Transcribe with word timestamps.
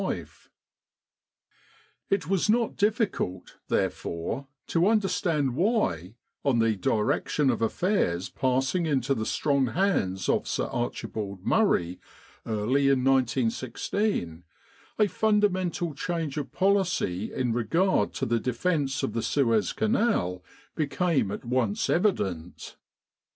in 0.01 0.07
Egypt 0.15 0.49
It 2.09 2.27
was 2.27 2.49
not 2.49 2.75
difficult, 2.75 3.57
therefore, 3.67 4.47
to 4.65 4.87
understand 4.87 5.55
why, 5.55 6.15
on 6.43 6.57
the 6.57 6.75
direction 6.75 7.51
of 7.51 7.61
affairs 7.61 8.27
passing 8.27 8.87
into 8.87 9.13
the 9.13 9.27
strong 9.27 9.67
hands 9.67 10.27
of 10.27 10.47
Sir 10.47 10.65
Archibald 10.65 11.45
Murray 11.45 11.99
early 12.47 12.87
in 12.89 13.03
1916, 13.03 14.43
a 14.97 15.07
fundamental 15.07 15.93
change 15.93 16.35
of 16.37 16.51
policy 16.51 17.31
in 17.31 17.53
regard 17.53 18.11
to 18.15 18.25
the 18.25 18.39
defence 18.39 19.03
of 19.03 19.13
the 19.13 19.21
Suez 19.21 19.71
Canal 19.71 20.43
became 20.73 21.29
at 21.29 21.45
once 21.45 21.91
evident. 21.91 22.75